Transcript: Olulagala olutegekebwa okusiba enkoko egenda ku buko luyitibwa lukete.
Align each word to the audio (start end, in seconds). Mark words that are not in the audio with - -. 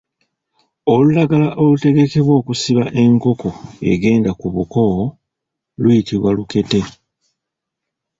Olulagala 0.93 1.49
olutegekebwa 1.61 2.33
okusiba 2.39 2.83
enkoko 3.01 3.49
egenda 3.91 4.31
ku 4.39 4.47
buko 4.55 4.83
luyitibwa 5.81 6.29
lukete. 6.37 6.81